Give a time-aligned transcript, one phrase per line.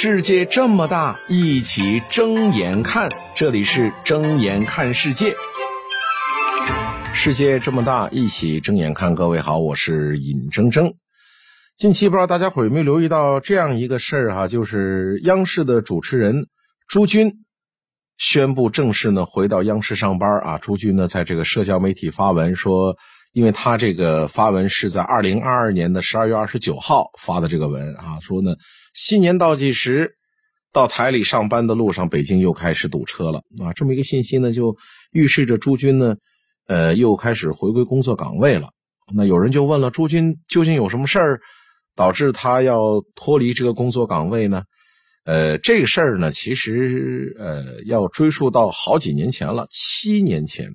[0.00, 3.10] 世界这么大，一起睁眼看。
[3.34, 5.34] 这里是睁眼看世界。
[7.12, 9.16] 世界这么大，一起睁眼看。
[9.16, 10.94] 各位好，我是尹铮铮。
[11.76, 16.46] 近期不知道大家伙有没有留意到这样一个事儿哈，就是央视的主持人
[16.86, 17.44] 朱军
[18.16, 20.58] 宣布正式呢回到央视上班啊。
[20.58, 22.96] 朱军呢在这个社交媒体发文说。
[23.32, 28.56] 因为他这个发文是在二零二二年的十二月二十九号发的这个文啊，说呢
[28.94, 30.16] 新年倒计时，
[30.72, 33.72] 到台里上班的路上，北京又开始堵车了啊。
[33.74, 34.76] 这么一个信息呢，就
[35.12, 36.16] 预示着朱军呢，
[36.66, 38.70] 呃，又开始回归工作岗位了。
[39.14, 41.40] 那有人就问了，朱军究竟有什么事儿
[41.94, 44.62] 导致他要脱离这个工作岗位呢？
[45.24, 50.70] 呃，这个事儿呢，其实呃要追溯到好几年前了，七年前，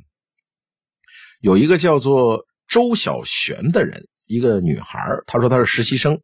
[1.43, 2.47] 有一个叫做。
[2.65, 4.97] 周小璇的人，一个女孩，
[5.27, 6.21] 她说她是实习生，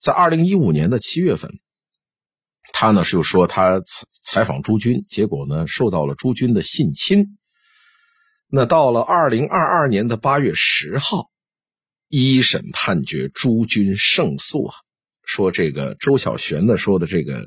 [0.00, 1.50] 在二零一五年的七月份，
[2.72, 7.36] 她呢是说她采采访朱军，结果呢受到了朱军的性侵。
[8.48, 11.28] 那到了二零二二年的八月十号，
[12.08, 14.74] 一审判决朱军胜诉啊，
[15.26, 17.42] 说这个周小璇呢说的这个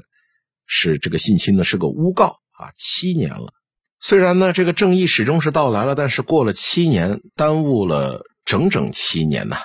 [0.67, 3.51] 是这个性侵呢是个诬告啊，七年了。
[3.99, 9.57] 虽然呢，这个正义始终是到来了，但是过了七年，耽误了整整七年呐。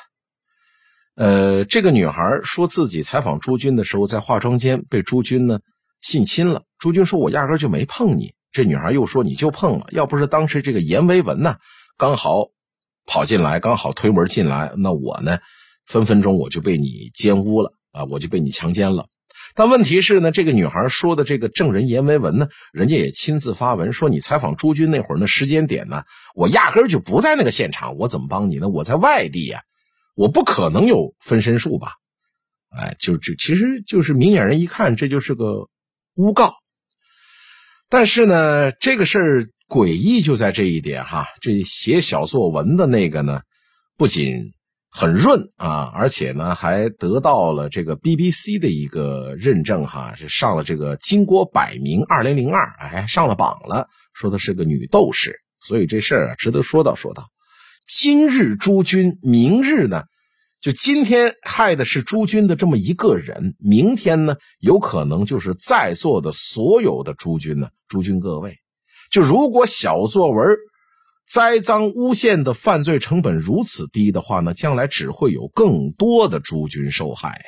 [1.14, 5.60] 呃，这个女孩说自己采访朱军的时候，在化妆间被朱军呢
[6.00, 6.62] 性侵了。
[6.78, 11.56] 朱军说：“我压根就没碰你。”这女孩又说：“你就碰了，要不是当时这个严维文呢
[11.98, 12.48] 刚好
[13.06, 15.38] 跑进来，刚好推门进来，那我呢
[15.84, 19.06] 分分钟我就被你奸污了啊，我就被你强奸了。”
[19.54, 28.68] 但问题是呢，这个女孩说的这个证人阎维文呢，人家也亲自发文说，你采访朱军那会儿那时间点呢，我压根就不在那个现场，我怎么帮你呢？
[28.68, 29.62] 我在外地呀，
[30.14, 31.92] 我不可能有分身术吧？
[32.70, 35.68] 哎，就就其实就是明眼人一看，这就是个
[36.14, 36.54] 诬告。
[37.88, 43.42] 但是呢，这个事儿诡异就在这一点哈，这写小作文的那个呢，
[43.96, 44.52] 不仅。
[44.94, 53.88] 很润啊，而且呢，还得到了这个 BBC 的一个认证哈，是上了这个金国百名二零零二，哎，上了榜了。
[54.12, 57.26] 说的是个女斗士，所以这事儿啊，值得说道说道。
[57.88, 60.02] 今日诸君，明日呢，
[60.60, 68.58] 就今天害的是诸君的这么一个人，明天呢，有可能就是在座的所有的诸君呢，诸君各位，
[69.10, 70.46] 就如果小作文。
[71.26, 77.44] 栽赃诬陷的犯罪成本如此低的话呢，将来只会有更多的诸君受害呀。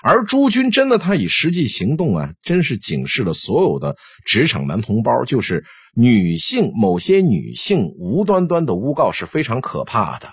[0.00, 5.64] 而朱军真的，他以实际行动啊，真是警示了所有的职场男同胞，就是
[5.94, 10.28] 女性某些女性无端端的诬告是非常可怕的。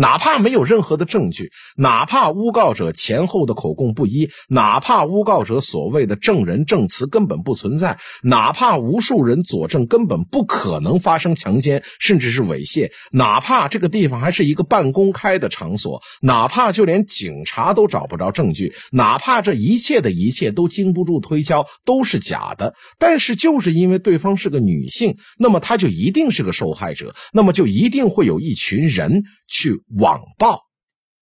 [0.00, 22.74] 哪怕没有任何的证据，哪怕诬告者前后的口供不一，哪怕诬告者所谓的证人证词根本不存在，哪怕无数人佐证根本不可能发生强奸甚至是猥亵，哪怕这个地方还是一个半公开的场所，哪怕就连警察都找不着证据，哪怕这一切的一切都经不住推敲，都是假的。
[22.98, 29.78] 但是就是因为对方是个女性，那么她就一定是个受害者，那么就一定会有一群人去。
[29.98, 30.62] 网暴，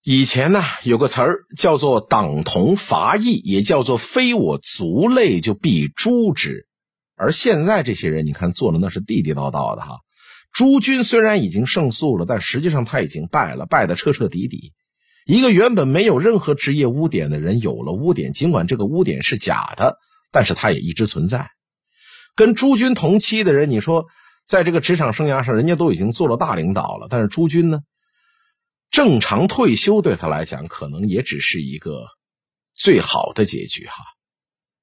[0.02, 6.66] 以前呢有个词儿叫做“党同伐异”，也叫做“非我族类就必诛之”。
[7.16, 10.00] 而现在这些人，你看做的那是地地道道的哈。
[10.52, 14.72] 朱军虽然已经胜诉了，但实际上他已经败了，败得彻彻底底。
[15.24, 19.96] 一个原本没有任何职业污点的人有了污点，尽管这个污点是假的，
[20.30, 21.48] 但是他也一直存在。
[22.34, 24.06] 跟朱军同期的人，你说
[24.46, 27.80] 在这个职场生涯上，人家都已经做了大领导了，但是朱军呢？
[28.90, 32.06] 正常退休对他来讲，可能也只是一个
[32.74, 34.02] 最好的结局哈。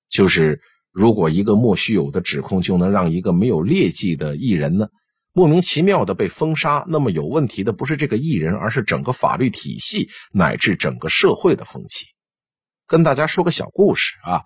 [0.09, 0.61] 就是
[0.91, 4.88] 如果一个莫须有的指控就能让一个没有劣迹的艺人呢，
[5.33, 12.05] 莫名其妙的被封杀，那么有问题的不是这个艺人，而是整个法律体系乃至整个社会的风气。
[12.87, 14.43] 跟大家说个小故事啊，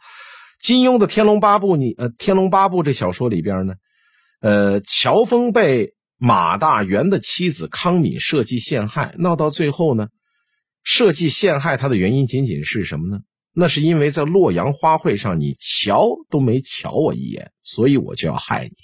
[0.61, 3.73] 金庸的《天龙八部》你呃，《天龙八部》这小说里边呢，
[4.41, 5.93] 呃，乔峰被。
[6.21, 10.09] 马大元的妻子康敏设计陷害，闹到最后呢，
[10.83, 13.21] 设计陷害他的原因仅仅是什么呢？
[13.53, 18.75] 那是因为在洛阳花卉上你瞧都没瞧我一眼，所以我就要害你。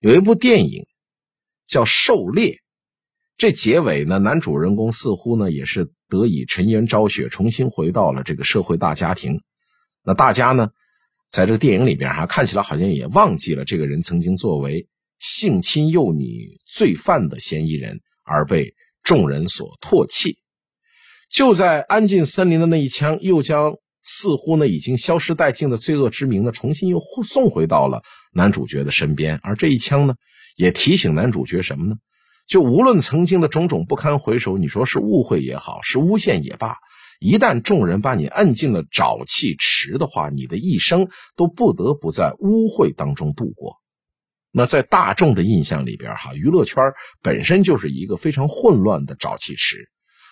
[0.00, 0.86] 有一部电影
[1.66, 2.52] 叫《狩猎》，
[3.36, 9.40] 这结尾呢，男主人公似乎呢也是得以沉冤昭雪，重新回到了这个社会大家庭。
[10.04, 10.68] 那大家呢，
[11.32, 14.86] 在这个电影里边哈，看起来好像也忘记了这个人曾经作为。
[15.24, 20.36] 性侵幼女罪犯的嫌疑人而被众人所唾弃。
[21.30, 28.02] 就在安进森林的那一枪又将似乎呢已经消失殆尽的罪恶之名呢，重新又送回到了
[28.34, 29.40] 男主角的身边。
[29.42, 30.14] 而这一枪呢，
[30.56, 31.96] 也提醒男主角什么呢？
[32.46, 36.76] 就无论曾经的种种不堪回首，你说是误会也好，是诬陷也罢，
[37.18, 43.80] 一旦众人把你摁进了沼气池的话，你的一生都不得不在污秽当中度过。
[44.56, 46.80] 那在大众的印象里边，哈，娱乐圈
[47.20, 49.90] 本身就是一个非常混乱的沼气池，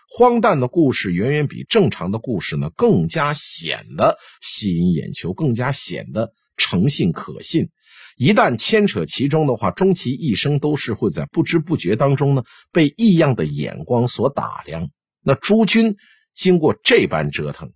[0.08, 7.70] 荒诞的故事远远比正常的故事呢更加显得吸引眼球，更加显得诚信可信。
[8.16, 14.88] 一旦牵扯其中的话，终其一生都是会在不知不觉当中呢被异样的眼光所打量。
[15.20, 15.96] 那朱军
[16.32, 17.72] 经过这般折腾，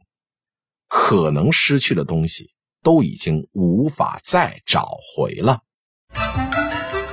[0.86, 2.52] 可能失去的东西
[2.84, 5.58] 都已经无法再找回了。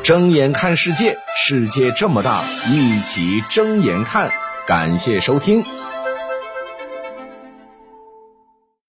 [0.03, 4.29] 睁眼看世界，世界这么大，一起睁眼看。
[4.67, 5.63] 感谢收听。